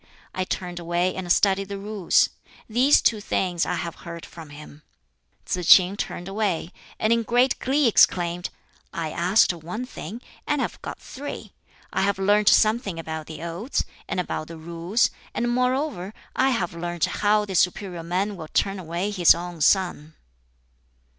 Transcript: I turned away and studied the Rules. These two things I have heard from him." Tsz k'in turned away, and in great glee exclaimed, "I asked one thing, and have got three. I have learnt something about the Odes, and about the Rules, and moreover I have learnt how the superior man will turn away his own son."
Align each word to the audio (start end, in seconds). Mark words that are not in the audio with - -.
I 0.33 0.45
turned 0.45 0.79
away 0.79 1.13
and 1.15 1.31
studied 1.31 1.69
the 1.69 1.77
Rules. 1.77 2.31
These 2.67 3.03
two 3.03 3.21
things 3.21 3.67
I 3.67 3.75
have 3.75 3.97
heard 3.97 4.25
from 4.25 4.49
him." 4.49 4.81
Tsz 5.45 5.57
k'in 5.71 5.95
turned 5.95 6.27
away, 6.27 6.71
and 6.97 7.13
in 7.13 7.21
great 7.21 7.59
glee 7.59 7.87
exclaimed, 7.87 8.49
"I 8.91 9.11
asked 9.11 9.53
one 9.53 9.85
thing, 9.85 10.19
and 10.47 10.59
have 10.59 10.81
got 10.81 10.97
three. 10.97 11.53
I 11.93 12.01
have 12.01 12.17
learnt 12.17 12.49
something 12.49 12.97
about 12.97 13.27
the 13.27 13.43
Odes, 13.43 13.85
and 14.07 14.19
about 14.19 14.47
the 14.47 14.57
Rules, 14.57 15.11
and 15.35 15.51
moreover 15.53 16.15
I 16.35 16.49
have 16.49 16.73
learnt 16.73 17.05
how 17.05 17.45
the 17.45 17.53
superior 17.53 18.01
man 18.01 18.35
will 18.35 18.49
turn 18.55 18.79
away 18.79 19.11
his 19.11 19.35
own 19.35 19.61
son." 19.61 20.15